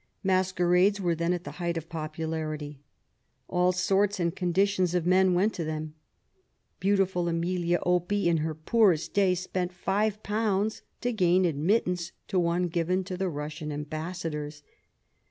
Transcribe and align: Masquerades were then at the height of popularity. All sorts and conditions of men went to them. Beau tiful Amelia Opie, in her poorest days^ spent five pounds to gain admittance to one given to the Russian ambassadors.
Masquerades 0.23 0.99
were 0.99 1.13
then 1.13 1.31
at 1.31 1.43
the 1.43 1.51
height 1.61 1.77
of 1.77 1.87
popularity. 1.87 2.79
All 3.47 3.71
sorts 3.71 4.19
and 4.19 4.35
conditions 4.35 4.95
of 4.95 5.05
men 5.05 5.35
went 5.35 5.53
to 5.53 5.63
them. 5.63 5.93
Beau 6.79 6.95
tiful 6.95 7.27
Amelia 7.29 7.77
Opie, 7.85 8.27
in 8.27 8.37
her 8.37 8.55
poorest 8.55 9.13
days^ 9.13 9.37
spent 9.37 9.71
five 9.71 10.23
pounds 10.23 10.81
to 11.01 11.13
gain 11.13 11.45
admittance 11.45 12.13
to 12.29 12.39
one 12.39 12.63
given 12.67 13.03
to 13.03 13.15
the 13.15 13.29
Russian 13.29 13.71
ambassadors. 13.71 14.63